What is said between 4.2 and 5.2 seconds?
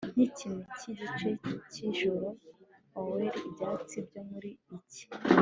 mu cyi